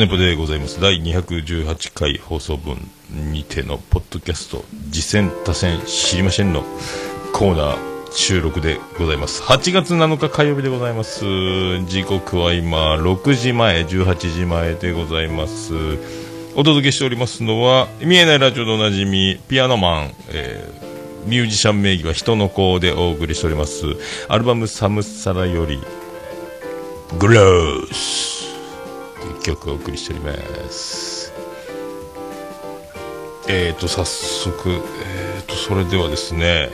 [0.00, 0.80] ネポでございます。
[0.80, 2.78] 第218回放送分
[3.10, 6.64] にてのポッドキャスト、次戦多戦知りませんの
[7.34, 7.78] コーナー
[8.10, 9.42] 収録でございます。
[9.42, 11.20] 8月7日火曜日でございます。
[11.84, 15.74] 時刻は今6時前、18時前でございます。
[16.54, 23.84] お届けしておりますのは、見えないラジオのおなじみ、ピアノマン、えー、ミュージシャン名義は人の子でお送りしております。
[24.28, 25.78] アルバムサムサラより、
[27.18, 28.39] グロース。
[29.42, 30.32] 曲をお送りしておりま
[30.70, 31.32] す。
[33.48, 36.70] えっ、ー、と早速えっ、ー、とそれではですね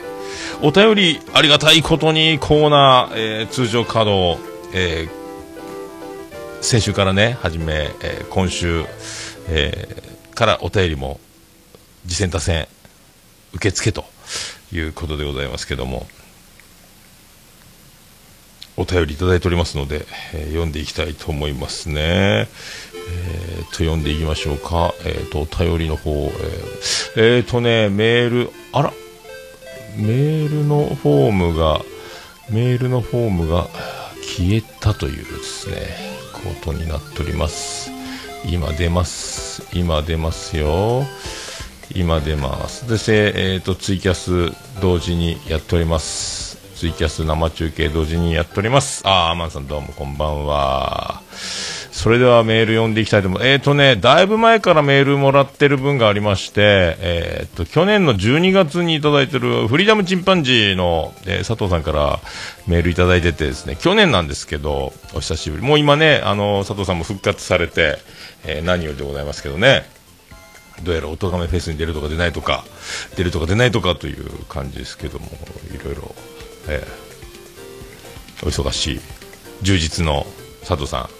[0.61, 4.41] お便りありがたいことにコーナー、えー、通常稼働、
[4.73, 8.85] えー、先週からね始め、えー、今週、
[9.49, 11.19] えー、からお便りも
[12.07, 12.67] 次戦多戦
[13.53, 14.05] 受付と
[14.71, 16.07] いうことでございますけども。
[18.77, 22.47] お便りいただいておりますので、えー、読んでいきたいと思いますね。
[23.09, 24.93] えー、と、読んでいきましょうか。
[25.03, 28.93] えっ、ー、と、お便りの方、えー、えー、とね、メール、あら、
[29.95, 31.81] メールのフォームが、
[32.49, 33.67] メールのフォームが
[34.21, 35.77] 消えたというですね、
[36.33, 37.89] ことになっております。
[38.45, 39.67] 今出ます。
[39.73, 41.03] 今出ますよ。
[41.95, 42.87] 今出ます。
[43.07, 46.46] で、えっ、と、ツイキャス同時にやっております。
[46.77, 49.01] ツイキャス生中継同時にやっております。
[49.03, 51.23] あー、アマンさんどうもこんばんは。
[51.91, 53.49] それではメール読んでいきたいと思います。
[53.49, 62.19] えっ、ー、とね、だいぶ前からメールもらってる分がありまして、えっ、ー、と、去年の12月にいただいてるフリーダムチンパンジーの、えー、佐藤さんから
[62.67, 65.63] メールいただいててですね、去年なんですけど、お久しぶり。
[65.63, 67.97] もう今ね、あの、佐藤さんも復活されて、
[68.45, 69.89] え何よりでございますけどね。
[70.83, 72.63] どうやらおとがめフェスに出るとか出ないとか、
[73.15, 75.25] 出るとか出ないとかという感じですけども、
[75.73, 76.13] いろいろ
[76.67, 78.99] えー、お忙しい
[79.61, 80.25] 充実の
[80.61, 81.17] 佐藤さん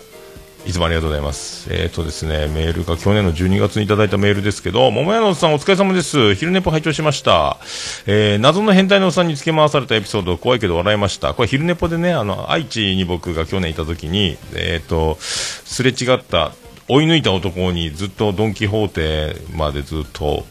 [0.68, 1.74] いつもありがとうございます。
[1.74, 6.36] えっ、ー、とですね、メールが去年の12月にいただいたメールですけど、桃屋のおっさんお疲れ様です。
[6.36, 7.58] 昼寝ぽ拝聴しました。
[8.06, 11.34] えー、謎の変態のおっさんにつけ回されたエピソード、怖いけど笑いました。
[11.34, 16.52] これ昼寝ぽでね、あの、愛知に僕が去年いた時に、えっ、ー、と、すれ違った、
[16.90, 20.46] 追い抜いた男にずっとドン・キホーテまでずっと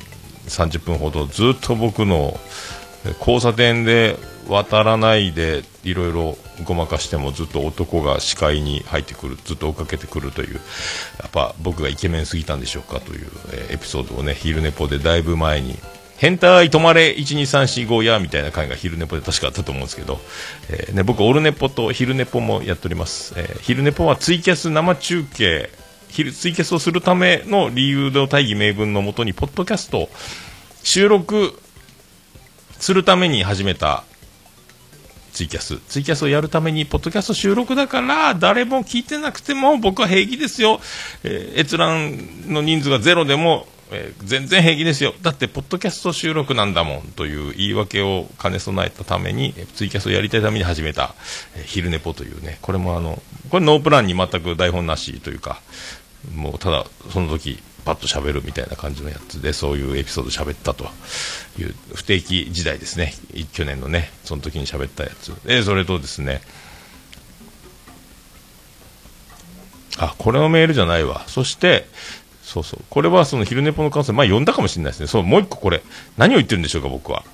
[0.49, 2.39] 30分ほどずっと僕の
[3.21, 4.17] 交差点で
[4.49, 10.61] 渡らないでいろいろごまかしてもずっと男が視界に入ってくるずっと追っかけてくるというや
[11.27, 15.79] っぱ僕がイケメンすぎたんでしょうかという、えー、エピソードをね昼寝ぽでだいぶ前に
[16.17, 20.19] 変態止まれ12345やみたいな回が昼寝ぽで確かあったと思うんですけど、
[20.71, 25.71] えー、ね、僕オルネポと昼寝ぽもやっております、えー、昼寝ぽはツイキャス生中継
[26.09, 30.09] 昼ツイキャスをするための理由の大義名分のもとにポッドキャスト
[30.83, 31.59] 収録
[32.79, 34.05] するために始めた
[35.37, 35.79] ツイキャス。
[35.81, 40.81] ツイキャスをやるために、ポッドキャスト収録だから、誰も聞いてなくても、僕は平気ですよ。
[41.25, 45.13] えー、閲覧の人数がゼロでも、えー、全然平気ですよ。
[45.21, 51.15] だって、ポッドキャスト収録なんだもん、という言い訳を兼ね備えたために、ツイキャスをやりたいために始めた、
[51.55, 55.61] えー、昼寝ぽというね、これもあの、これノープランに全く台本なしというか、
[56.35, 60.87] もうただ、その時、パッと喋るみたいな感じのやつでそういうエピソード喋ったと
[61.57, 63.15] いう不定期時代ですね。
[63.53, 65.29] 去年のねその時に喋ったやつ。
[65.47, 66.41] でそれとですね
[69.99, 71.23] あこれのメールじゃないわ。
[71.29, 71.87] そして
[72.43, 72.81] そうそう。
[72.91, 75.07] これはその昼寝ぽの感想前読んだかもしれないですね。
[75.07, 75.83] そうもう一個これ
[76.17, 77.25] 何を言ってるんでしょうか僕は。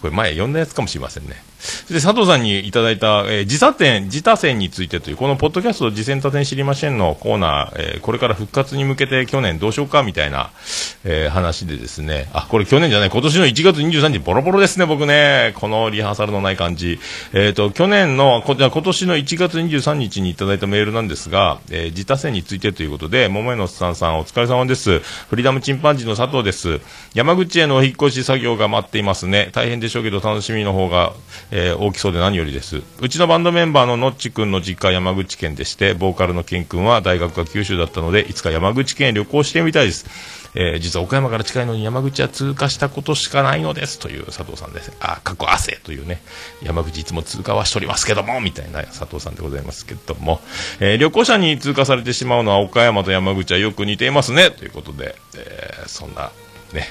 [0.00, 1.49] これ前読んだやつかもしれませんね。
[1.88, 10.50] で佐藤さんにいただいた、えー、自他点、自他線についてという、このポッドキャスト、自戦他点知りませんのコーナー、えー、これから復活に向けて去年どうしようかみたいな、
[11.04, 15.52] えー、話でですね、あ、これ去年じゃない、今年の1月23日、ボロボロですね、僕ね。
[15.56, 16.98] このリハーサルのない感じ。
[17.32, 25.00] えっ、と、去年の、こ今年の1月23日にいただいたメールなんですが、えー、自他線についてということで、桃江のさんさんお疲れ様です。
[25.00, 26.80] フリーダムチンパンジーの佐藤です。
[27.14, 29.50] 山口へのお引越し作業が待っていますね。
[29.52, 31.12] 大変でしょうけど、楽しみの方が、
[31.50, 32.82] えー、大きそうで何よりです。
[33.00, 40.06] うちのバンドメンバーののっちくんの実家山口県でして、ボーカルのケン君は大学が九州だったので、いつか山口県へ旅行してみたいです。
[40.54, 44.92] えー、実は岡山から近いのに山口は通過したことしかないのですという佐藤さんです。
[45.00, 46.22] あ、過去汗というね、
[46.62, 50.40] 山口いつも通過はしておりますけども、みたいな佐藤さんでございますけども、
[50.80, 56.32] えー、旅行者に通過されてしまうのは岡山と山口はよく似ていますね、ということで、え、そんな、
[56.72, 56.88] ね、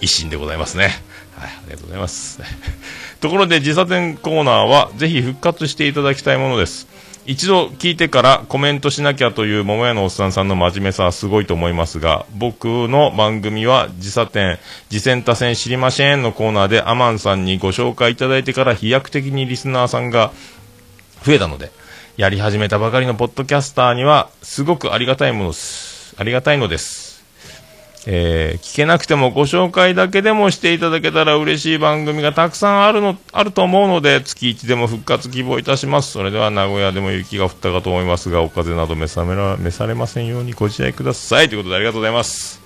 [0.00, 0.90] 維新でございますね。
[1.36, 2.40] はい、ありがとうございます。
[3.20, 6.86] ところで、自査点コーナーは、ぜひ復活していただきたいものです。
[7.26, 14.58] 一度聞いてからコメントしなきゃという桃屋のおっさんさんの真面目さはすごいと思いますが、僕の番組は自査点、
[14.90, 20.32] 自戦多戦知りませんのコーナーでアマンさんにご紹介いただいてから飛躍的にリスナーさんが
[21.24, 21.72] 増えたので、
[22.18, 26.14] やり始めたばかりのポッドキャスターには、すごくありがたいものです。
[26.18, 27.13] ありがたいのです。
[28.06, 36.12] えー、聞けなくてもご紹介だけでもしていただけたら嬉しい番組がたくさんあるの、あると思うので、月1でも復活希望いたします。
[36.12, 41.48] それでは名古屋でも雪が降ったかと思いますが、お風邪など目覚めら、召されませんようにご自愛ください。
[41.48, 42.63] ということでありがとうございます。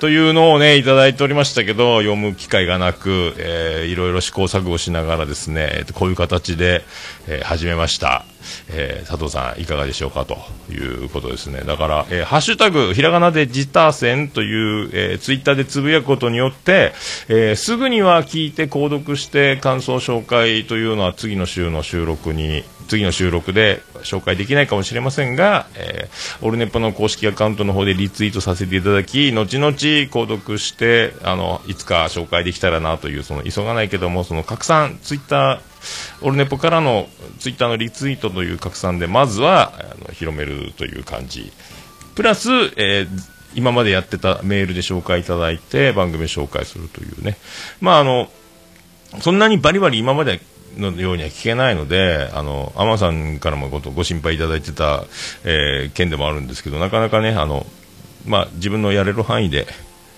[0.00, 6.82] というのをね、いただいておりましたけど、読む機会がなく、えー、いろいろ試行錯誤しながらですね、こういう形で、
[7.28, 8.24] えー、始めました。
[8.70, 10.38] えー、佐藤さんいかがでしょうかと
[10.72, 11.60] いうことですね。
[11.66, 16.92] だから、えー、ハッシュタグ、ひらがなでジターセンという、えー、ツイッターでつぶやくことによって、
[17.28, 37.06] えー、すぐには聞いて購読して感想紹介というのは次の週の収録に、次の収録で紹介できないかもしれませんが、えー、オルネポの公式アカウントの方でリツイートさせていただき、後々購読して、あの、いつか紹介できたらなという、その急がないけども、その拡散、ツイッター、オルネポからの
[37.38, 41.52] ツイッターのリツイートという拡散で、まずはあの広めるという感じ。
[42.16, 43.08] プラス、えー、
[43.54, 47.36] 今までやってたメールで紹介いただいて、番組紹介するというね。
[47.80, 48.28] まあ、あの、
[49.20, 50.40] そんなにバリバリ今まで
[50.76, 55.04] のようには聞けないので、あの、アマさんからもごご心配いただいてた、
[55.44, 57.66] えー、件でもあるんですけど、なかなかね、あの、
[58.26, 59.66] まあ、自分のやれる範囲で、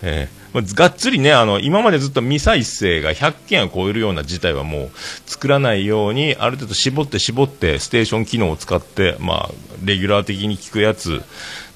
[0.03, 4.91] えーまあ、がっつりね、あの、今までずっと未再生が100件を超えるような事態はもう
[5.27, 9.51] 作らないように、ある程度絞って絞って、ステーション機能を使って、まあ、
[9.83, 11.23] レギュラー的に聞くやつ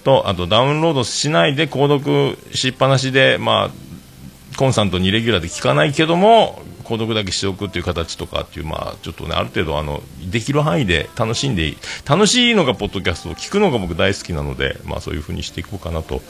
[0.05, 11.74] と、あとダウンロードしないで購読しっぱなしで、まあ、コンスタントにレギュラーで聞かないけども、購読だけしておくっていう形とかっていう、まあ、ちょっとね、ある程度、あの、できる範囲で楽しんで、
[12.08, 16.22] 楽しいのがポッドキャストを聞くのが僕大好きなので、まあ、そういう風にしていこうかなと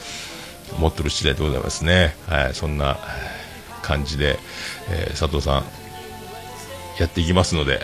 [0.72, 2.16] 思ってる次第でございますね。
[2.26, 2.98] はい、そんな
[3.82, 4.38] 感じで、
[4.90, 5.64] えー、佐藤さん、
[6.98, 7.80] やっていきますので、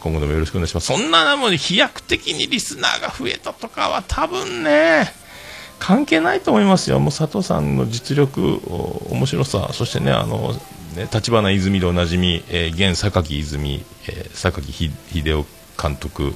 [0.00, 0.86] 今後ともよろしくお願いします。
[0.86, 5.12] そんなもう飛躍的にリスナーが増えたとかは多分ね、
[5.78, 6.98] 関係ないと思いますよ。
[6.98, 8.60] もう佐藤さんの実力、
[9.10, 10.54] 面白さ、そしてね、あの、
[11.12, 16.34] 立花泉でおなじみ、えー、現榊泉、えー、榊秀夫監督、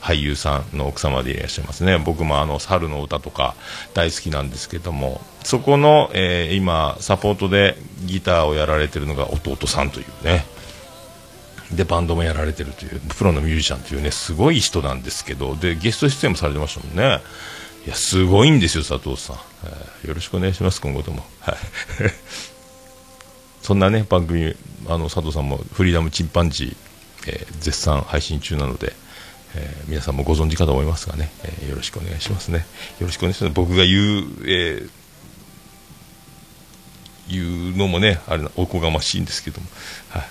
[0.00, 1.98] 俳優さんの奥様でいらっしゃいますね。
[1.98, 3.54] 僕もあの、猿の歌とか
[3.94, 10.44] 大好きなんですけども、そこの、えー、今、サポートでギターをやられてるのが弟さんというね、
[11.70, 17.20] で、バンドもやられてるという、プロのミュージシャンというね、すごい人なんですけど、で、ゲスト出演もされてましたもんね。
[17.86, 19.36] いや、すごいんですよ、佐藤さん。
[19.64, 21.24] えー、よろしくお願いします、今後とも。
[21.40, 21.56] はい。
[23.62, 24.54] そんなね、番組、
[24.86, 26.76] あの、佐藤さんもフリーダムチンパンジー、
[27.26, 28.92] えー、絶賛配信中なので、
[29.54, 32.66] えー、皆さんもご存知かと思いますがね、えー、よろしくお願いしますね。
[32.98, 33.54] よろしくお願いします。
[33.54, 34.90] 僕が言う、えー、
[37.28, 39.66] 言うのもね、あれおこがましいんですけども、
[40.10, 40.22] はい。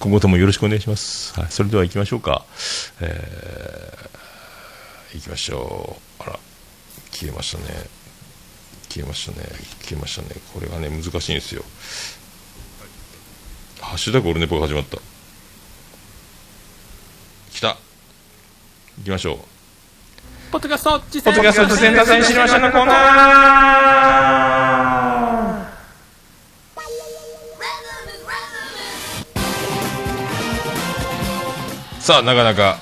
[0.00, 1.38] 今後ともよろしくお願いします。
[1.38, 1.50] はい。
[1.50, 2.44] それでは行きましょうか。
[3.00, 6.22] えー、行きましょう。
[6.22, 6.38] あら、
[7.10, 7.64] 消えましたね。
[8.88, 9.48] 消えましたね。
[9.82, 10.28] 消えましたね。
[10.54, 11.64] これがね、難しいんですよ。
[13.88, 14.98] ハッシュタグオルネポが始まった。
[17.50, 17.78] 来た。
[18.98, 19.38] 行きましょう。
[20.52, 22.96] ポッドキャスト実践ポッドキャスト実践達成知りましょうのコーナー
[32.00, 32.76] さあ、なかなか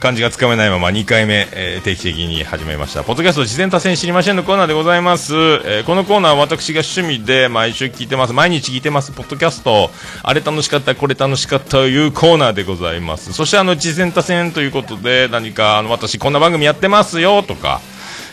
[0.00, 3.02] 漢字がつかめないまま2回目、えー、定期的に始めました。
[3.02, 5.34] ポッドキャスト事前多戦知りませんのコーナーでございます。
[5.34, 8.32] えー、このコーナーは私が趣味で毎週聞いてます。
[8.32, 9.12] 毎日聞いてます。
[9.12, 9.90] ポッドキャスト、
[10.22, 13.32] あれ楽しかった、これ楽しかったというコーナーでございます。
[13.32, 17.80] そしてあの、事前多戦ということで、何かあの、私こんな番組やってますよとか、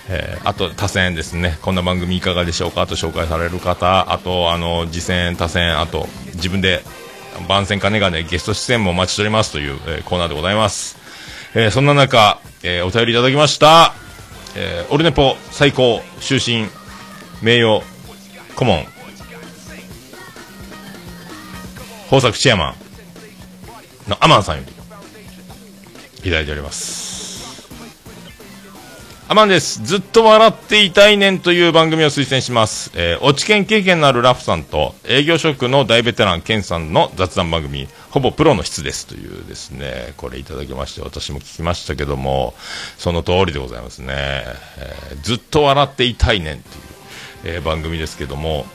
[0.07, 2.85] えー、あと多選ですね、こんな番組いかがでしょうか？
[2.85, 6.83] と紹介される方、あと、あの、次戦、多選、あと、自分で
[7.49, 11.04] 番宣金がね、ゲスト出演もお待ちしておりますという、えー、コーナーでございます。
[11.57, 13.93] えー、そんな中、えー、お便りいただきました、
[14.57, 16.67] えー、オルネポ最高終身
[17.41, 17.81] 名誉
[18.57, 18.85] 顧問
[22.05, 22.75] 豊作チェアマン
[24.09, 24.71] のアマンさんより
[26.19, 27.15] いただいております
[29.27, 29.81] アマンです。
[29.83, 32.91] ずっと笑っていたいねんという番組を推薦します。
[32.93, 42.53] えー、落ち研経験のあるラフさんと営業職の大ベテランケンさんの雑談番組、ほぼプロの質ですというですね、これいただきまして、私も聞きましたけども、
[42.97, 44.13] その通りでございますね。
[44.77, 46.69] えー、ずっと笑っていたいねんと
[47.49, 48.65] いう、えー、番組ですけども、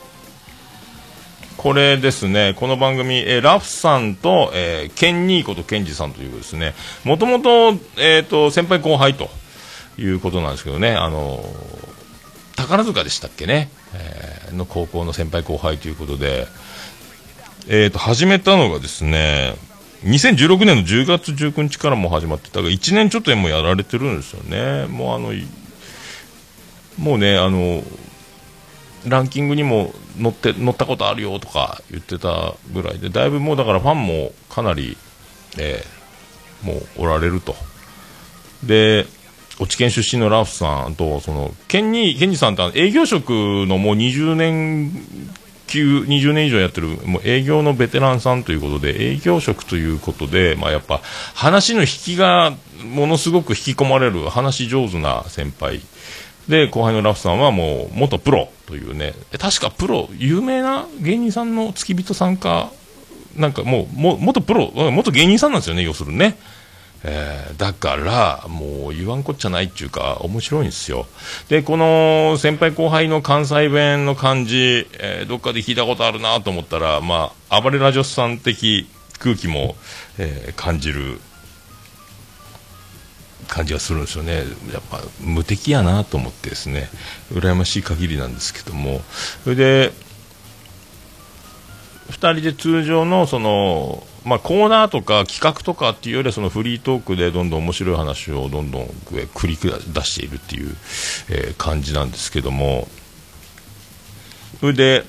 [1.57, 9.27] これですね、この番組、えー、ラフさんと、えー、ケンニーことケンジさんというですね、もともと、えっ、と、先輩後輩と、
[9.97, 11.43] いうことなんですけどね、あの
[12.55, 16.45] 宝塚でしたっけね、えー、の高校の先輩後輩ということで、
[17.67, 19.55] えーと、始めたのがですね、
[20.03, 24.87] 2016年の10月19日からも始まってだから1年ちょっともやられてるんですよね。
[24.87, 25.31] もうあの
[26.97, 27.83] もうねあの
[29.07, 34.97] ランキングにも載って載ったことあるよとか言ってたぐらいでだいぶもうだからファンもかなり、
[35.59, 37.55] えー、もうおられると。
[38.63, 39.05] で
[39.59, 43.29] 落研出身のラフさんとそのケンニーケンニーさんって営業職
[43.67, 44.91] のもう20年
[45.71, 50.99] 級20年以上やってるもう営業のベテランさんということで営業職ということで、まあ、やっぱ
[51.33, 55.79] 話の引きがものすごく引き込まれる話上手な先輩
[56.49, 62.71] で後輩のラフさんはもう元プロというね確かプロ有名な芸人さんの付き人さんか
[63.37, 66.37] なんかもうも元プロ元芸人さんなんですよね要するにね。
[67.03, 71.07] えー、だからもう言わんこっちゃないっていうか面白いんですよ。
[71.49, 78.87] でこの先輩後輩の関西弁の感じ、えー、どっかで聞いたことあるなと思ったらまあ暴れラジオさん的
[79.19, 79.75] 空気も、
[80.17, 81.19] えー、感じる
[83.47, 84.43] 感じがするんですよね。
[84.71, 86.89] やっぱ無敵やなと思ってですね。
[87.33, 89.01] 羨ましい限りなんですけども。
[89.43, 89.91] それで
[92.11, 100.75] 2人で通常のその、まあ、コーナーとか企画とかっていうよりはそのフリートークでどんどん面白い話をどんどん繰り出しているっていう、
[101.29, 102.87] えー、感じなんですけども
[104.59, 105.03] それで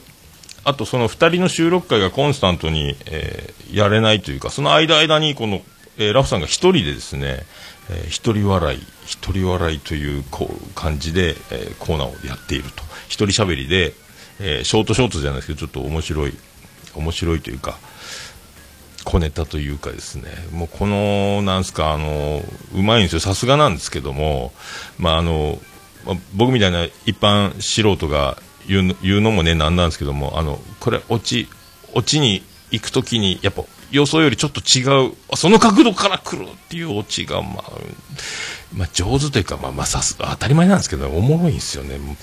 [0.64, 5.60] あとその2人の収録会がコンスタントに、えー、やれないというかその間間にこの、
[5.98, 7.44] えー、ラフさんが1人でですね
[7.90, 12.82] えー、一人笑い、一人笑いというこう感じで、えー、コーナーをやっていると。
[13.08, 13.94] 一人喋りで、
[14.40, 16.34] えー、ショートショートじゃないですけど、ちょっと面白い、
[16.94, 17.78] 面白いというか、
[19.04, 22.42] 小ネタというかですね、もうこの、なんすか、あの、
[22.74, 23.20] うまいんですよ。
[23.20, 24.52] さすがなんですけども、
[24.98, 25.58] まあ、あの、
[26.04, 31.48] まあ、僕みたいな一般素人が言う言うのもね、なんなんですけども、あの、これ、落ち、
[31.94, 37.72] 落ちに行くときに、やっぱ、予想よりちょっと違う、その角度から来るっていうオチが、まあ、
[38.74, 41.98] まあ、上手というか、まあ、まあ、さす当たり前なんですけど、おもろいんですよね。
[41.98, 42.14] も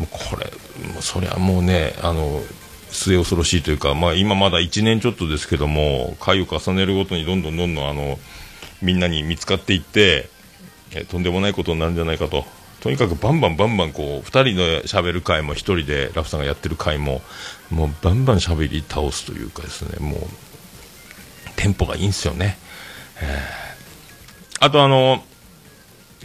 [0.00, 0.46] うこれ、
[0.92, 2.42] もうそりゃもうね、あの、
[2.90, 8.18] 末恐ろしいというか、まあ、今まだ1年ちょっとですけども、回を重ねるごとにどんどんどんどんあの
[8.82, 10.28] みんなに見つかっていって、
[10.92, 12.44] えとんでもないことになるんじゃないかと。
[12.80, 17.22] とにかくバンバンバンバンこう2人で喋る回も1人でラフさんがやってる回も
[17.70, 20.20] もうバンバン喋り倒すというかですねもう
[21.56, 22.56] テンポがいいんですよね。
[24.60, 25.22] あとあの、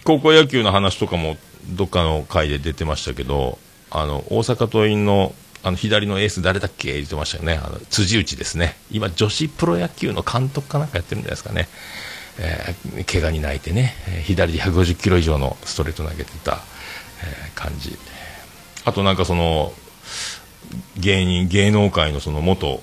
[0.03, 1.37] 高校野球の話とかも
[1.69, 3.57] どっかの回で出てましたけど、
[3.89, 6.93] あの、大阪桐蔭のあの左のエース誰だっけ？
[6.93, 7.59] 言ってましたよね。
[7.63, 8.75] あの辻内ですね。
[8.91, 11.67] 今女子プロ野球の監督かなんかやってるんじゃないですかね。
[12.39, 16.59] えー、怪我に泣いてね、左で150キロ以上のストレート投げてた、
[17.23, 17.97] えー、感じ。
[18.85, 19.71] あとなんかその、
[20.97, 22.81] 芸人、芸能界のその元、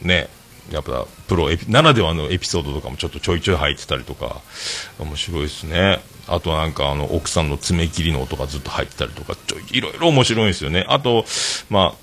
[0.00, 0.28] ね、
[0.70, 4.40] やっぱプロならではのエピソードとかもちょっとちょいちょい入ってたりとか
[4.98, 11.24] 面白いですねあとなんかあの奥さんの爪切りの音がずっと入ってたりとかちょいろいろ面白いですよねあと
[11.68, 12.01] まあ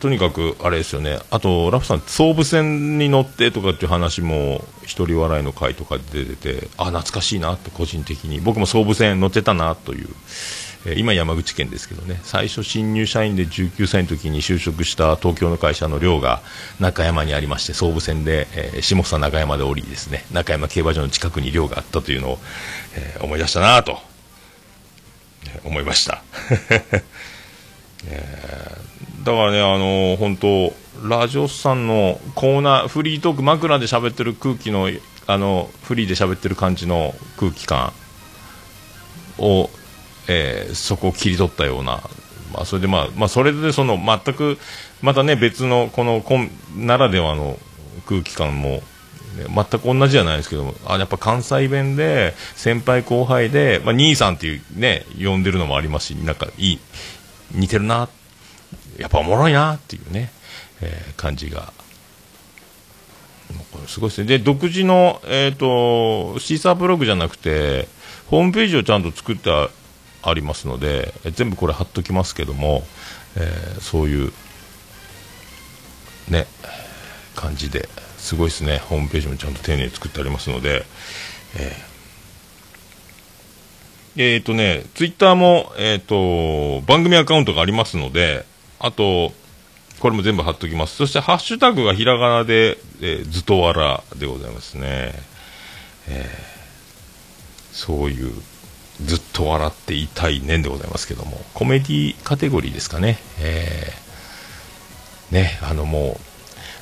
[0.00, 1.18] とにかくあれですよね。
[1.30, 8.40] あとラフさん総武線に乗ってとかっていう話も一人笑いの回とかで出ててあ懐かしいなって個人的に。
[8.40, 10.08] 僕も総武線乗ってたなという
[10.86, 12.20] え今、山口県ですけどね。
[12.22, 16.40] 最初、新入社員で19歳の時に就職した東京の会社の寮が
[16.78, 22.38] 中山にありまして総武線で、えー、下総中山で降りですね中山競馬場の近くに寮があったというのを、
[22.94, 23.98] えー、思い出したなと、
[25.54, 26.22] えー、思いました、
[28.06, 28.79] えー、
[29.24, 30.72] だからね、あのー、本当
[31.08, 34.88] ラジオさんのコーナーフリートーク枕で喋ってる空気の
[35.26, 37.92] あのフリーで喋ってる感じの空気感
[39.38, 39.70] を
[40.32, 42.00] えー、そこを切り取ったような、
[42.52, 44.58] まあ、それでまあ、まあ、それでその全く
[45.02, 46.22] またね別のこの
[46.76, 47.58] ならではの
[48.06, 48.82] 空気感も、
[49.36, 56.78] 全く同じじゃないですけどもあやっぱ関西弁で先輩後輩で、まあ、兄さんっていうね呼んでるのもありますしなんかいい
[57.52, 58.08] 似てるな
[59.00, 60.30] やっぱおもろいなっていうね、
[60.82, 61.72] えー、感じが。
[63.86, 64.26] すごいですね。
[64.26, 67.88] で独自の、えーと、シーサーブログじゃなくて
[68.28, 69.70] ホームページをちゃんと作った
[70.22, 72.84] ありますので全部これ貼っときますけども、
[73.36, 74.32] えー、そういう
[76.28, 76.46] ね
[77.34, 77.88] 感じで
[78.18, 78.78] すごいですね。
[78.78, 80.84] ホームページもちゃんと丁寧に作ってありますので、
[81.56, 88.44] えー、えー、とねツイッターも、えーと、番組アカウントがありますので
[88.80, 89.32] あと
[90.00, 90.96] これも全部貼っときます。
[90.96, 95.12] そしてハッシュタグがひらがなで、えー、ずとわらでございますね、
[96.08, 98.32] えー、そういう
[99.04, 103.18] ずっと笑っていたい年でございますけども、コメディカテゴリーですかね。
[103.40, 106.18] えー、ね、あのも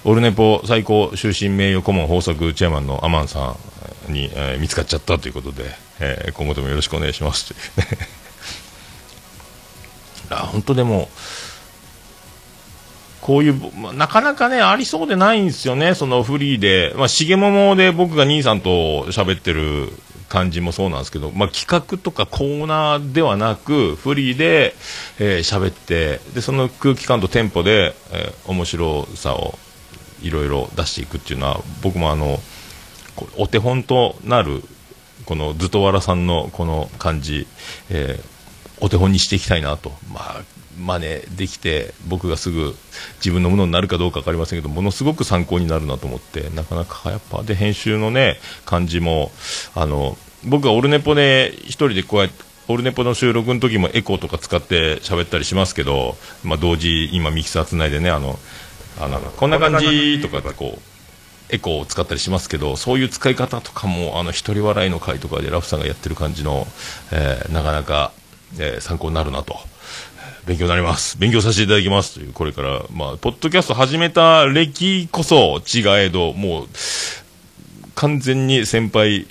[0.04, 3.56] うオルネポ最高終身名誉顧問豊作チェアマンのアマンさ
[4.08, 5.64] んに、えー見つかっちゃったということで、
[5.98, 7.98] えー今後ともよろしくお願いしますという。
[10.30, 11.08] あ本当でも
[13.28, 19.90] こういう、なかなかね、ありそうでないんですよね、そのフリーで、まあ、しげももで僕が兄さんと喋ってる
[20.30, 24.74] 感じもそうなんですけど、まあ、企画とかコーナーではなく、フリーで
[25.18, 29.58] えー喋ってで、その空気感とテンポで、えー面白さを
[30.22, 32.40] いろいろ出していくっていうのは、僕もあの、
[33.36, 34.64] お手本となる、
[35.26, 37.46] このずとわらさんのこの感じ、
[37.90, 38.38] えー
[38.80, 40.40] お手本にしていきたいなと、まあ、
[40.78, 42.74] 真似できて、僕がすぐ
[43.16, 49.32] 自分のものになるかどうか分かりませんけど、ものすごく参考になるなと思って、なかなかやっぱ、で、編集のね、感じも、
[49.74, 58.38] あの、僕はオルネポで一人でこうやって、オルネポの収録の時もエコーとか使って喋ったりしますけど、まあ、同時、今ミキサーつないでね、あの、
[59.00, 60.80] あのこんな感じとかってこう、
[61.50, 66.66] エコーを使ったりしますけど、そういう使い方とかも、あの、一人笑いの回とかでラフさんがやってる感じの、
[67.10, 68.12] えーなかなか、
[68.58, 69.58] えー参考になるなと。
[70.48, 71.18] 勉強になります。
[71.18, 76.68] 勉強させていただきますという、これから、まあ、ポッドキャスト始めた歴こそ違えど、もう、
[77.94, 79.26] 完全に先輩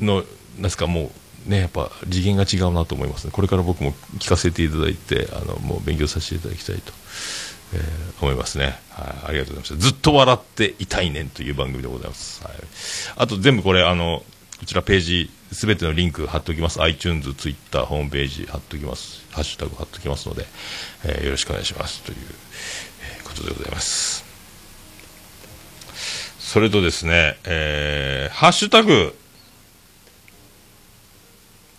[0.00, 0.24] の、
[0.58, 1.12] なんすか、も
[1.46, 3.30] う、ね、やっぱ次元が違うなと思いますね。
[3.32, 6.92] これから僕も聞かせていただいて、あの、もう勉強させていただきたいと。
[7.74, 9.28] えー思いますね、はい。
[9.28, 9.76] ありがとうございました。
[9.76, 12.42] ずっと笑っていたいねんという番組でございます。
[12.42, 12.54] はい、
[13.16, 14.24] あと全部これ、あの、
[14.58, 16.80] こちらページ、すべてのリンク貼っておきます。
[16.82, 19.24] iTunes、Twitter、ホームページ貼っておきます。
[19.32, 20.46] ハッシュタグ貼っておきますので、
[21.04, 22.02] えーよろしくお願いします。
[22.02, 22.18] という、
[23.16, 24.24] えーことでございます。
[26.38, 29.16] それとですね、えーハッシュタグ、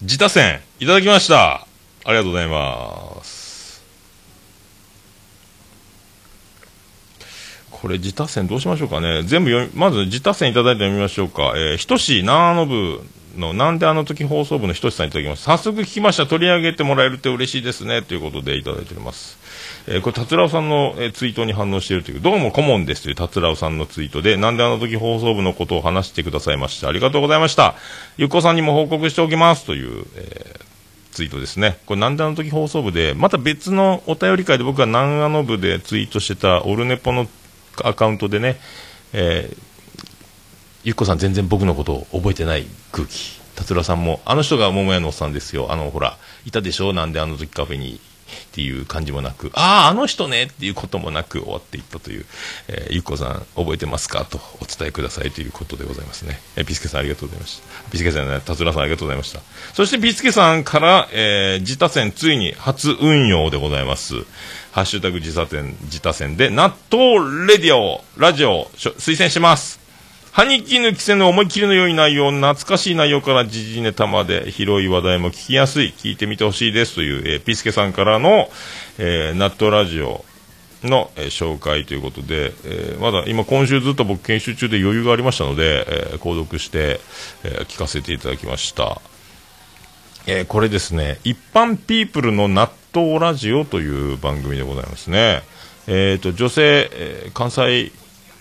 [0.01, 1.55] 自他戦、いただきました。
[1.55, 1.67] あ
[2.07, 3.83] りがとうございます。
[7.69, 9.23] これ、自他戦どうしましょうかね。
[9.23, 11.53] 全部読み、まず自他戦いただいて読みましょうか。
[11.55, 13.01] えー、ひとし、長野部
[13.39, 15.43] の、なんであの時放送部のひとしさんいただきます。
[15.43, 16.27] 早速聞きました。
[16.27, 18.01] 取り上げてもらえると嬉しいですね。
[18.01, 19.39] ということでいただいております。
[19.87, 26.89] えーこれ、達郎さんの、えーツイートに反応しているという、どうも顧問ですという達郎さんのツイートで、なんであの時放送部のことを話してくださいました。
[26.89, 27.75] ありがとうございました。
[28.17, 29.65] ゆっこさんにも報告しておきます。
[29.65, 30.69] という、えー
[31.11, 31.79] ツイートですね。
[31.87, 37.27] これ、なんであの時放送部で、また別のお便り会で僕が南アの部でツイートしてたオルネポの
[37.83, 38.57] アカウントでね、
[39.13, 39.68] えー
[40.83, 43.39] ゆっこさん全然僕のことを覚えてない空気。
[43.55, 45.71] 達郎さんも、あの人が桃屋のおっさんですよ。
[45.71, 46.93] あの、ほら、いたでしょ？
[46.93, 47.99] なんであの時カフェに。
[48.29, 52.25] っていう感じもなく、ああ、あの人ねっていうこともなく終わっていったという、
[52.67, 54.23] えーゆっこさん覚えてますか？
[54.23, 56.39] とお伝えくださいということでございますね。
[56.55, 57.89] えーピスケさんありがとうございました。
[57.89, 59.39] ピスケさんね、達郎さんありがとうございました。
[59.73, 64.13] そしてピスケさんから、えー、自他戦ついに初運用でございます。
[64.73, 69.78] ハッシュタグ自他戦、自他戦で納豆レディオ、ラジオ、推薦します。
[70.31, 78.49] 歯に衣着せぬ思いっきりの良い内容、懐かしい内容から時事ネタまで広い話題も聞きやすい、聞いてみてほしいですという、えーピスケさんからの、
[78.99, 80.23] えー、納豆ラジオ
[80.83, 86.99] の、えー紹介ということで、えーまだ今今週ずっと僕研修中で余裕がありましたので、えー購読して、
[87.43, 89.01] えー聞かせていただきました。
[90.27, 95.41] えーこれですね、一般ピープルの納豆ラジオという番組でございますね。
[95.87, 97.91] えっ、と、女性、えー関西、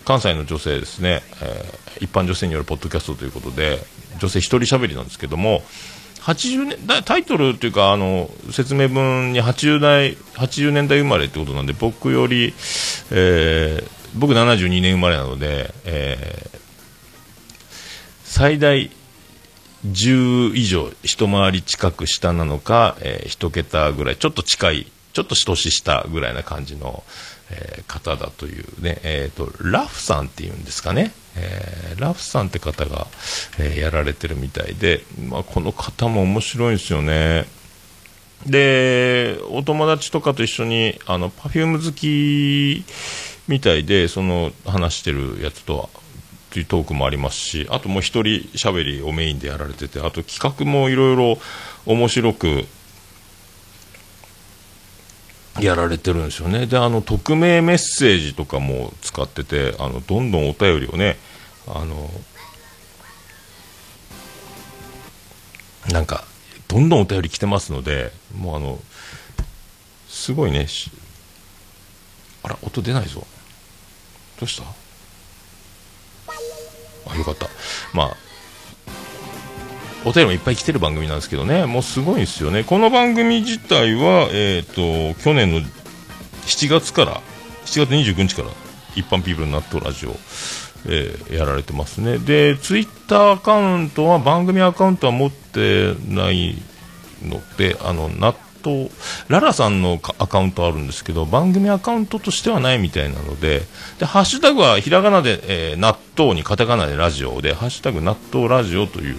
[0.08, 3.80] 関西の女性ですね、えー一般女性によるポッドキャストということで、
[4.20, 5.62] 女性一人喋りなんですけども、
[6.20, 12.54] 80年、タイトルというか、あの、説明文に80代、80年代生まれってことなんで、僕より、
[13.10, 16.58] えー僕72年生まれなので、えー
[18.24, 18.90] 最大
[19.86, 27.02] 10以上一回り近く下なのか、えー一桁ぐらいちょっと近いちょっと年下ぐらいな感じの、
[27.50, 33.08] えー方だというね、えー、とラフさんっていうんですかね、えーラフさんって方が、
[33.58, 37.46] えーやられてるみたいで、まあ、この方も面白いんですよね。
[38.46, 42.84] でお友達とかと一緒にあの Perfume 好き
[43.48, 45.88] みたいでその話してるやつとは
[46.50, 51.38] というトークもありますしあともう一人喋りをメインでやられててあと企画もいろいろ
[51.84, 52.66] 面白く
[55.60, 56.66] やられてるんですよね。
[56.66, 61.16] であの匿名メッセージとかも使っててあのどんどんお便りをね
[61.66, 62.10] あの
[65.90, 66.24] なんか
[66.68, 68.78] どんどんお便り来てますのでもうあの
[70.08, 70.66] すごいね
[72.42, 73.26] あら音出ないぞ。
[74.38, 74.64] どうした？
[77.10, 77.48] あよかった。
[77.92, 78.16] まあ
[80.04, 85.60] お便りもいっぱい来てる番組なんですけどねもうすごいんですよねこの番組自体はえっ、と去年の
[86.46, 87.20] 7月から
[87.66, 88.48] 7月29日から
[88.96, 90.10] 一般ピープル納豆ラジオ、
[90.86, 92.18] えーやられてますね。
[92.18, 96.56] で、ツイッターアカウントは、番組アカウントは持ってない
[97.22, 98.34] ので、あの、納
[98.64, 98.90] 豆、
[99.28, 103.62] ララさんのアカウントあるんですけど、番組アカウントとしてはないみたいなので、
[103.98, 109.16] で、ハッシュタグはひらがなで、えー納豆にカタカナでラジオで、ハッシュタグ納豆ラジオという、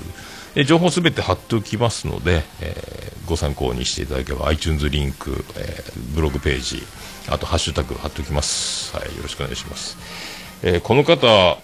[0.55, 6.81] え情報すべて貼っておきますので、えーご参考にしていただければ iTunes リンク、えーブログページ、
[7.29, 8.95] あとハッシュタグ貼っておきます。
[8.97, 9.97] はい、よろしくお願いします。
[10.63, 11.59] えーこの方、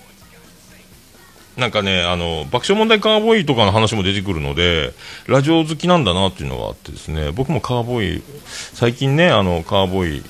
[1.58, 4.94] なんかね、あの、爆笑問題カーボーイとかの話も出てくるので、
[5.26, 10.24] ラジオ好きなんだなっていうのがあってですね、僕もカーボーイ、最近ね、あの、カーボーイ、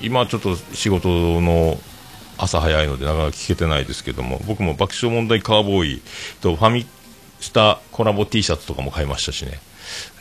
[0.00, 1.78] 今ちょっと仕事の
[2.38, 6.02] 朝早いのでなかなか聞けてないですけども、僕も爆笑問題カーボーイ
[6.40, 6.86] とファミ
[7.42, 9.60] スタコラボ T シャツとかも買いましたしね。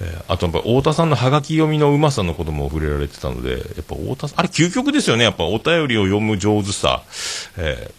[0.01, 7.03] えーあとやっぱ太田さんのハガキ読みのうまさのことも触れられてたので、やっぱ太田さん、あれ究極ですよね、やっぱお便りを読む上手さ、
[7.57, 7.93] えー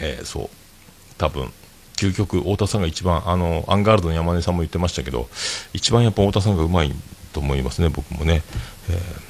[0.00, 0.48] えーそう、
[1.18, 1.52] 多分
[1.96, 5.28] 究極、太田さんが一番、あのアンガールドの山根さんも言ってましたけど、
[5.74, 6.94] 一番やっぱ太田さんがうまい
[7.32, 8.42] と思いますね、僕もね。
[8.88, 9.27] えー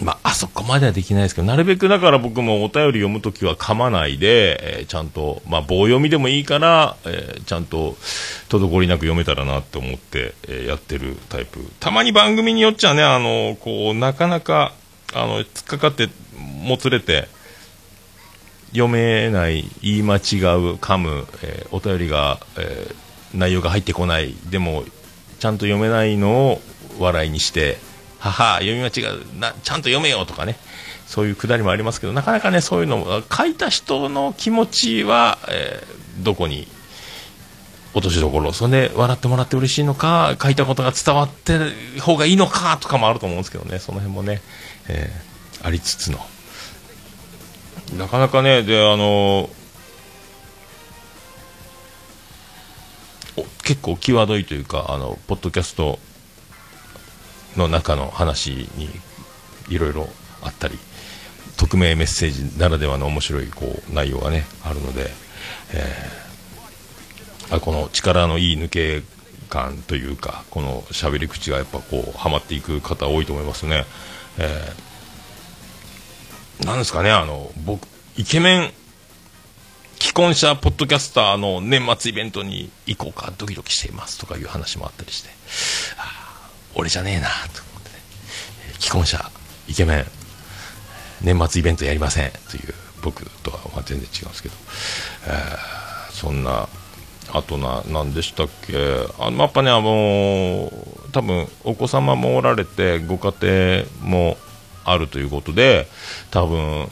[0.00, 7.96] まあ、あそこまではできないですけど、なるべくだから僕もお便り読むときは噛まないで、えーちゃんと、まあ、棒読みでもいいから、えーちゃんと
[8.48, 11.60] 滞りなく読めたらなって思って、えーやってるタイプ。
[11.80, 14.72] たまに番組によっちゃね、あの、こう、なかなか、
[15.14, 16.08] あの、突っかかって、
[16.62, 17.28] もつれて、
[18.70, 20.20] 読めない、言い間違う、
[20.74, 22.94] 噛む、えーお便りが、えー
[23.34, 24.84] 内容が入ってこない、でも、
[25.40, 26.62] ちゃんと読めないのを
[26.98, 27.76] 笑いにして、
[28.18, 30.58] はは、読み間違うな、ちゃんと読めよとかね、
[31.06, 36.66] そういうくだりもありますけど、なかなかね、そういうの、書いた人の気持ちは、えーどこに
[37.92, 44.40] 落としどころ、それで笑ってもらって嬉しいのか、書いたことが伝わってる方がいいのかとかもあると思うんですけどね、その辺もね、
[44.88, 46.18] えーありつつの。
[47.98, 49.50] なかなかね、で、あの
[53.36, 55.98] お結構際どいというか、あの、ポッドキャスト
[57.56, 58.88] の中の話に
[59.68, 60.08] いろいろ
[60.42, 60.78] あったり、
[61.56, 65.10] 匿名メッセージならではの面白いこう内容がね、あるので、
[65.72, 66.26] えー
[67.48, 69.02] あこの力のいい抜け
[69.48, 73.84] 感というか、この喋り口がやっぱこう、はまっていく方多いと思いますね。
[74.38, 74.86] えー
[76.64, 78.72] なんですかね、あの、僕、イケメン、
[80.00, 85.28] 既婚者ポッドキャスターの年末イベントに行こうか、ドキドキしていますとかいう話もあったりして、
[85.98, 86.25] あ
[86.76, 87.96] 俺じゃねえな、と思ってね、
[88.78, 89.30] 既婚者、
[89.66, 90.06] イケメン、
[91.22, 94.54] 年末イベントやりませんという僕とは全然違うんですけど、
[95.26, 95.86] えー
[96.16, 96.66] そんな、
[97.34, 98.74] あとな、何でしたっけ、
[99.18, 100.72] あのやっぱね、あの
[101.12, 103.34] 多分お子様もおられて、ご家
[104.02, 104.38] 庭も
[104.84, 105.86] あるということで、
[106.30, 106.88] 多分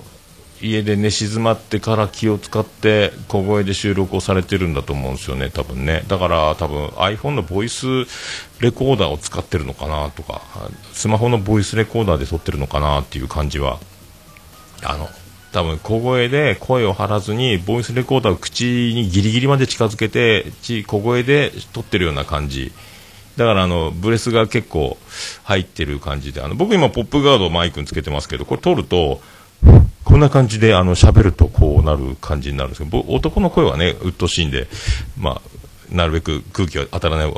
[0.65, 6.05] 家で寝静まってから気を使って小声で収録をされてるんだと思うんですよね、多分ね。
[6.09, 7.87] だから多分 iPhone のボイス
[8.61, 10.43] レコーダーを使ってるのかなとか、
[10.93, 13.79] スマホのボイスレコーダーで撮ってるのかなっていう感じは
[14.85, 15.09] あの、
[15.53, 20.47] 多分小声で声を張らずに、ボイスレコーダーを口にギリギリまで近づけて、
[20.87, 22.73] 小声で撮ってるような感じ。
[23.37, 24.97] だからあの、ブレスが結構
[25.45, 29.21] 入ってる感じで、あの、僕今ポップガードマイクにつけてますけど、これ撮ると、
[30.05, 34.69] こんな感じで、あの、喋るとこうなる感じになるんですけど、男の声はね、うっとうしいんで、
[35.19, 37.33] まあ、なるべく空気は当たらない。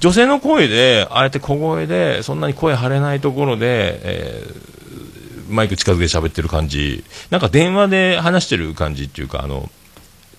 [0.00, 4.70] 女性の声で、あえて小声で、そんなに声張れないところで、えー
[5.50, 9.68] マイク近づけて喋ってる感じ、なんか電話で話してる感じっていうか、あの、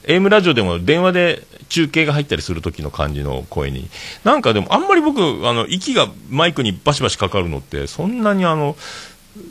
[0.04, 3.90] AM ラジオでも電話で中継が入ったりする時の感じの声に、
[4.24, 8.76] なんかでもあんまり僕、あの、息がマイクにバシバシかかるのって、そんなにあの、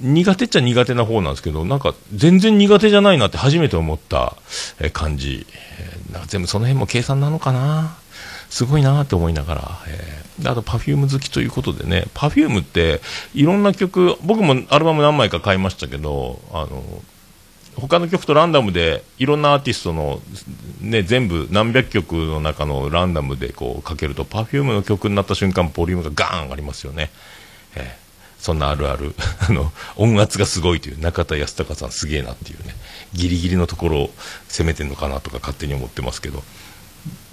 [0.01, 4.37] 苦手っちゃ苦手な方なんですけど、なんか全然苦手じゃないなって初めて思った
[4.93, 5.47] 感じ、
[6.13, 7.97] なんか全部その辺も計算なのかな？
[8.51, 10.51] すごいなって思いながら、えー。
[10.51, 13.01] あと Perfume 好きということでね、Perfume って
[13.35, 16.83] いろんな曲、僕もアルバム何枚か買いましたけど、あの、
[17.77, 20.21] 他の曲とランダムでいろんなアーティストの、
[20.81, 27.11] ね、全部何百曲の中のランダムでこうかけると Perfume の曲になった瞬間ボリュームがガーン上がりますよね、
[27.77, 27.97] え
[28.41, 29.15] そんなあるある。
[29.49, 32.75] あの音圧がすごいという中田康隆さんすげえなっていうね。
[33.13, 34.15] ギリギリのところを
[34.49, 36.43] 攻めてるのかなとか勝手に思ってますけど。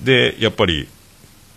[0.02, 0.88] でやっぱり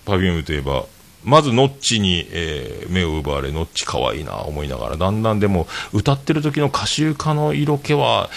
[0.06, 0.84] Perfume といえば
[1.24, 8.30] まずノッチに、えー目を奪われノッチ可愛いな思いながらだんだんでも歌ってる時の歌集家の色気は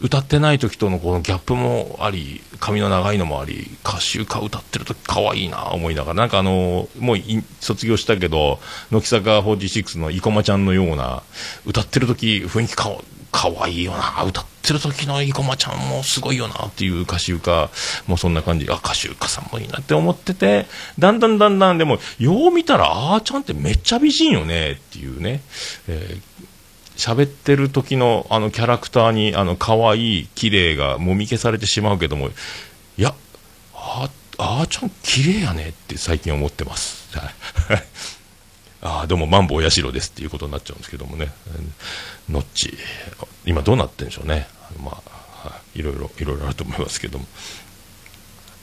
[0.00, 6.14] 歌ってない時とのこのギャップもあり髪の長いのもあり歌集歌歌ってる時可愛いな思いながら。
[6.14, 7.18] なんかあのもう
[7.60, 8.58] 卒業したけど
[8.90, 11.22] 乃木坂46の生駒ちゃんのような
[11.66, 14.24] 歌ってる時雰囲気かわ可愛いよな。
[14.24, 17.68] 歌ってる時の生駒ちゃんもすごいよなっていう歌手歌
[18.06, 18.66] もうそんな感じ。
[18.70, 20.64] あ歌手歌さんもいいなって思ってて
[20.98, 25.42] だんだんだんだんでもよう見たらあーちゃんってめっちゃ美人よねっていうね、
[25.86, 26.34] えー
[26.96, 33.14] 喋ってる時のあのキャラクターにあの可愛い綺麗がもみ消されてしまうけどもいや
[33.74, 37.04] ああーちゃん綺麗やねって最近思ってます。
[38.82, 41.62] ああどうもマンボウヤシロですっていうことになっちゃうんですけどもね、えー
[42.28, 42.76] ノッチ、
[43.44, 44.46] 今どうなってんでしょうね、
[44.82, 44.90] ま
[45.44, 47.26] あ、はい、いろいろいろいろあると思いますけども、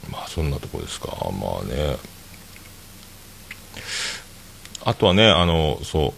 [0.09, 1.97] まあそんなとこですか、まあね、
[4.83, 6.13] あとはね、あのそう、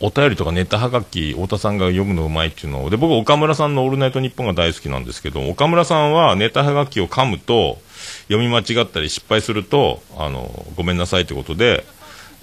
[0.00, 7.78] お便りとかネタはがき、太田さんが読むのうまいっていうの、で僕、岡村さんのオールナイトニッポンが大好きなんですけど、岡村さんはネタはがきを噛むと、
[8.28, 11.84] 読み間違ったり失敗すると、あのごめんなさいってことで、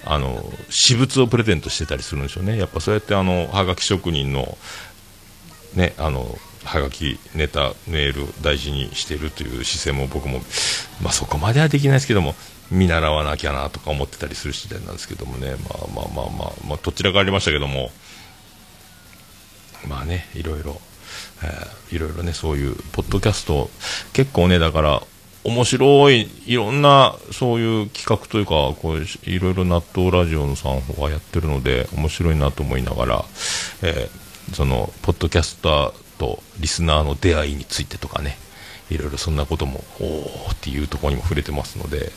[0.04, 4.58] あの私物をプレゼントしてたりするんでしょうね、やっぱそうやってあのはがき職人の,、
[5.74, 10.40] ね、あのはがき、ネタ、メール大事にしているという姿勢も僕も、
[11.02, 12.34] まあ、そこまではできないですけども、
[12.72, 17.90] 見習わなきゃなとか思ってたりする次第なんですけどもね、まあまあまあまあ、まあ、どちらかありましたけども、
[19.86, 20.80] まあね、いろいろ、
[21.42, 23.68] えーいろいろね、そういうポッドキャスト、
[24.14, 25.02] 結構ね、だから、
[25.44, 33.24] 面白い、いろんな、そういう企画というか、こういろいろ納豆ラジオのさんがやってるので、面白いなと思いながら、
[33.82, 38.38] えーその、ポッドキャスターとリスナーの出会いについてとかね、
[38.90, 42.12] いろいろそんなことも、おーっていうところにも触れてますの、で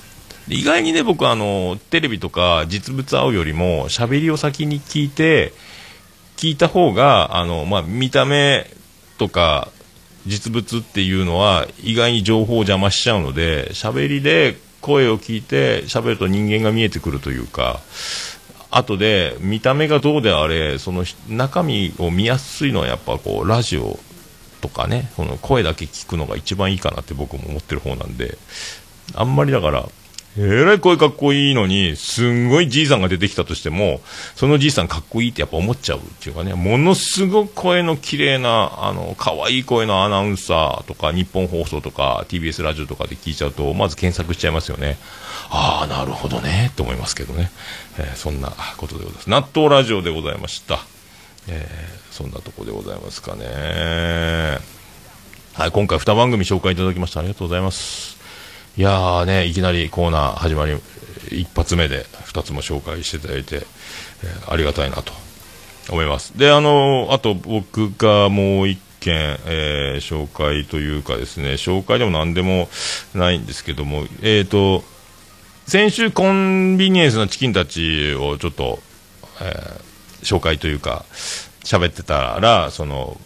[0.47, 5.53] 意外にね、僕あの、テレビとか実物会うよりも、喋りを先に聞いて、
[6.38, 8.69] 聞いた方が、あの、まあ、見た目
[9.17, 9.69] とか、
[10.27, 17.79] 実物っていうのは意外に情報を邪魔しちゃうので、喋りで声を聞いて喋ると人間が見えてくるというか、
[18.71, 23.99] 後で見た目がどうであれ、その中身を見やすいのはやっぱこう、ラジオ
[24.62, 28.38] とかね、この声だけ聞くのが一番いいかなって僕も思ってる方なんで、
[29.13, 29.88] あんまりだから、
[30.37, 34.01] えらい声かっこいいのに、すんごいじいさんが出てきたとしても、
[34.35, 44.97] そのじいさんかっこいいってやっぱ思っちゃうっていうかね、ものすごく声の綺麗な、あの、可愛い声のアナウンサーとか、日本放送とか、TBS ラジオとかで聞いちゃうと、まず検索しちゃいますよね。
[45.49, 47.49] ああ、なるほどね、って思いますけどね。
[47.97, 49.29] えーそんなことでございます。
[49.29, 50.79] 納豆ラジオでございました。
[51.47, 54.57] えーそんなとこでございますかね。
[55.53, 57.21] はい、今回2番組紹介いただきました。
[57.21, 58.14] ありがとうございます。
[58.77, 60.77] いやーね、いきなりコーナー始まり、
[61.31, 63.65] 一発目で2つも紹介していただいて、
[64.21, 65.13] えーありがたいなと
[65.89, 66.38] 思います。
[66.38, 72.67] で、あのあと僕がもう一件、えー紹介というかですね、紹介でも何でも
[73.13, 74.83] ないんですけども、えーと、
[75.67, 78.79] 先週コンビニエンスのチキンたちをちょっと、
[79.39, 79.79] え
[80.21, 81.05] 紹介というか、
[81.63, 83.17] 喋ってたら、その、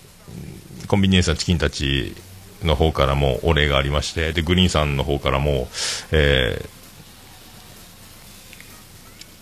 [0.87, 2.13] コンビニエンスのチキンたち
[2.63, 5.69] の方からもお礼がありまして、で、グリーンさんの方からも、
[6.11, 6.79] えー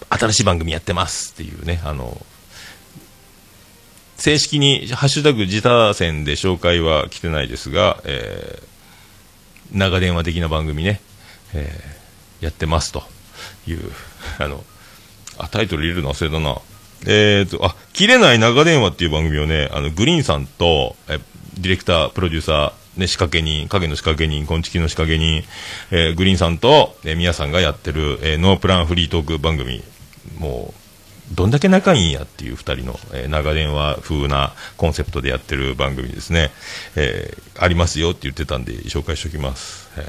[0.09, 2.25] 新しい番組やってますっていうね、あの、
[4.15, 8.67] 正式にハッシュタグ自他戦で紹介は来てないですが、えー
[9.73, 11.01] 長電話的な番組ね、
[11.53, 13.03] えーやってますと
[13.67, 13.91] いう、
[14.39, 14.63] あの、
[15.37, 16.61] あ、タイトル入れるの忘れたな。
[17.05, 21.19] えーと、あ、切れない長電話っていう番組をね、あの、グリーンさんと、え、
[21.57, 25.43] ディレクター、プロデューサー、ね、仕掛け人、影の仕掛け人、昆虫の仕掛け人、
[25.91, 29.83] えーグリーンさんと、えー、宮さんがやってる、えーノープランフリートーク番組、
[30.39, 30.73] も
[31.31, 36.51] う、どんだけ仲いいんやっていう二人の、えー長電話風なコンセプトでやってる番組ですね、
[36.95, 39.89] えーありますよって言ってたんで紹介しておきます。
[39.97, 40.01] え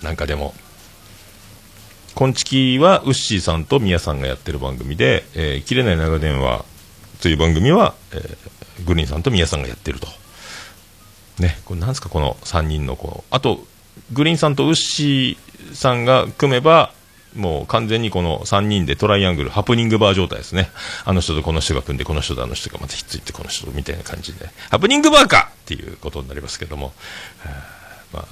[0.00, 0.54] ーなんかでも、
[2.14, 6.64] こんちきはウッシーさんとミヤさんがやってる番組で、えー切れない長電話
[7.22, 10.08] という番組は、えーグリーンさんとミヤさんがやってると。
[11.38, 13.64] ね、これなんですか、この3人のこう、あと、
[14.12, 16.92] グリーンさんとウッシーさんが組めば、
[17.34, 20.70] もう完全にこの3人でトライアングル、ハプニングバー状態ですね。
[21.04, 26.92] あの人とこの人が組んで、この人とあの人がまたひっついて、この人みたいな感じで、ハプニングバーかっていうことになりますけども、
[28.12, 28.26] まあ、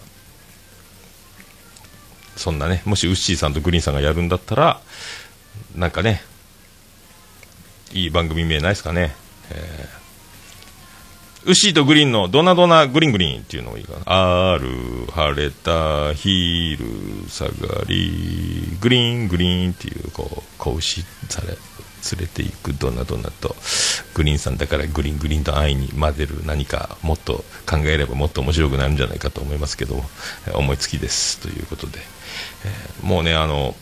[2.36, 4.80] そんなね、もしウッシーさんとグリーンさんがやるんだったら、
[5.74, 6.22] なんかね、
[7.92, 9.16] いい番組名ないですかね。
[9.50, 10.01] えー
[11.44, 14.02] ウシーとグリーンのドナドナグリングリーンっていうのがいいかな。
[14.52, 14.68] ある、
[15.10, 21.56] 晴れた、ヒール、下がり、グリーングリーンっていう、こう、子牛され、連
[22.20, 23.56] れていくドナドナと、
[24.14, 30.02] グリーンさんだからグリーングリーンと愛に混ぜる何かもっと考えればもっと面白くなるんじゃないかと思いますけど、
[30.54, 31.40] 思いつきです。
[31.40, 31.98] ということで、
[32.64, 33.74] えーもうね、あの、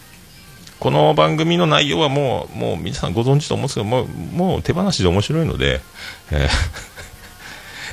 [0.78, 5.82] この番組の内容はもう、もう皆さんご存知と思うんですけど、もう、もう手放しで面白いので、
[6.30, 6.89] えー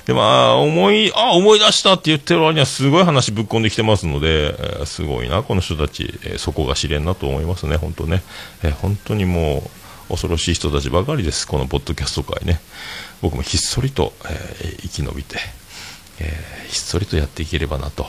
[0.07, 8.23] で、まあ、思い、あ、思い出したって言ってる割にはすごい話ぶっ込んできてますので、えーすごいな、この人たち、えーそこが試練なと思いますね、本当ね。
[8.63, 9.69] えー本当にも
[10.07, 12.61] う、恐ろしい人たちばかりです、このポッドキャスト界ね。
[13.21, 15.39] 僕もひっそりと、えー生き延びて、
[16.19, 18.07] えーひっそりとやっていければなと、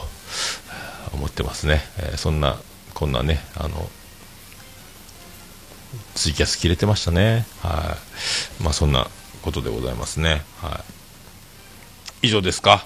[1.13, 1.83] 思ってますね。
[1.99, 2.61] えーそんな、
[2.95, 3.91] こんなね、あの、
[6.15, 7.45] ツイキャス切れてましたね。
[7.61, 7.97] は
[8.61, 8.63] い。
[8.63, 9.09] まあそんな
[9.43, 10.45] ことでございますね。
[10.63, 10.98] はい。
[12.21, 12.85] 以上ですか。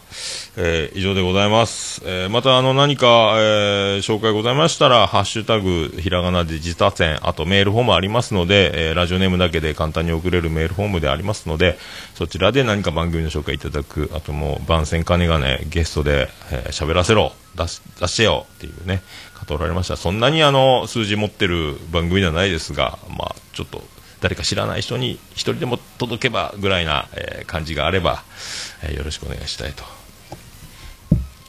[0.56, 2.02] えー以上でございます。
[2.04, 11.78] えーまたあの何か、えー紹介ございましたら、ハッシュタグ、ひらがなで自他戦、あとメールフォームありますので、えーラジオネームだけで簡単に送れるメールフォームでありますので、
[12.14, 19.02] そちらで何か番組の紹介いただく、あともう番宣金がね、ゲストでえー喋、らせろ、出し出してよっていうね、
[19.34, 19.96] 方おられました。
[19.96, 23.82] そんなにあの、数字持ってる番組ではないですが、まあちょっと、
[24.22, 28.22] 誰か知らない人に一人でも届けばぐらいな、えー感じがあれば、
[28.84, 29.82] えーよろしくお願いしたいと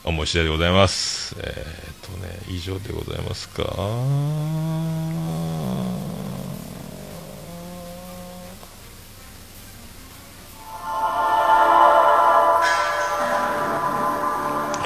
[0.03, 1.35] 思い次第でございます。
[1.39, 3.63] えーっとね、以上でございますか。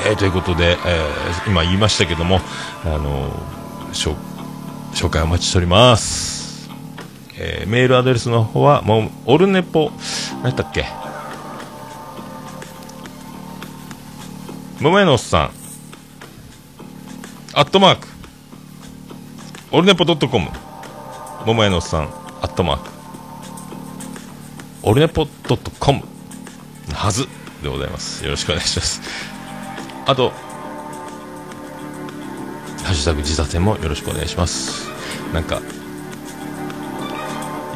[0.06, 2.42] えーということで、えー今言いましたけども、
[2.84, 3.32] あの
[3.94, 4.16] 紹
[4.94, 6.37] 紹介お待ちしております。
[7.40, 9.92] えーメールアドレスの方は、もう、オルネポ、
[10.44, 10.86] 何だっけ？
[14.80, 15.52] 桃屋のおっさん、
[17.54, 18.08] アットマーク、
[19.72, 20.50] オルネポドットコム、
[21.46, 22.04] 桃屋のおっさん、
[22.42, 22.90] アットマーク、
[24.84, 26.04] オルネポドットコム、
[26.94, 27.28] はず。
[27.64, 28.24] でございます。
[28.24, 29.02] よろしくお願いします。
[30.06, 30.30] あと、
[32.84, 34.88] ハッシュタグ自殺戦もよろしくお願いします。
[35.34, 35.60] なんか、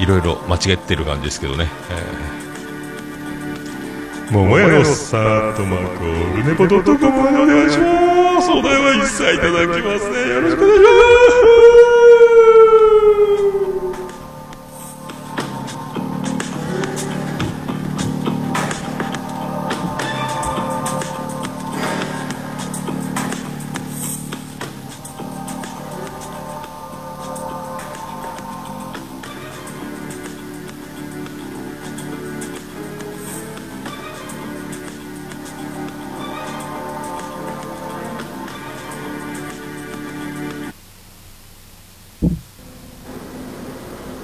[0.02, 1.70] いろいろ間違ってる感じですけどね。
[4.28, 8.50] えー、桃屋のさートマークオルネポドットコムでお願いします。
[8.50, 10.34] お題は一切いただきますね。
[10.34, 11.21] よろしくお願いします。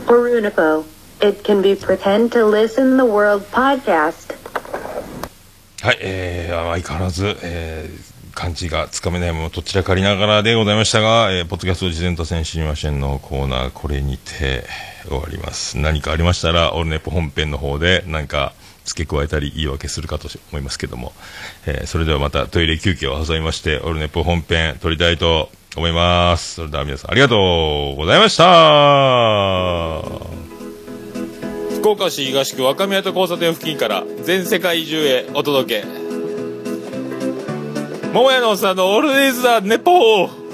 [0.07, 0.85] Orunipo.
[1.21, 4.35] It can be pretend to listen the world podcast.
[5.81, 14.63] はい、えー、相変わらず、えー、漢字がつかめないものどちらかりながらでございましたが、えー、ポッドキャスト事前と戦知りませんのコーナー、これにて
[15.07, 15.77] 終わります。
[15.77, 18.53] 何かありましたら、オルネポ本編の方で何か
[18.85, 21.11] 付け加えたり言い訳するかと思いますけども、
[21.65, 26.55] えー、それではまたトイレ休憩を挟みまして、オルネポ本編撮りたいと思います。
[26.55, 30.01] それでは皆さんありがとうございました。
[31.79, 35.87] 福岡市東区若宮と交差点付近から全世界中へお届け
[38.13, 40.47] 桃屋のおっさんのオールディーズ・ザ・ネポー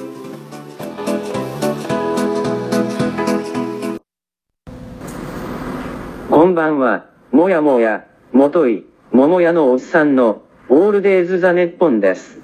[6.30, 12.40] こんばんは、もやもや、もとい、桃屋のおっさんの、オールデイズ・ザ・ネッポンです。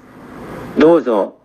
[0.78, 1.39] どうぞ、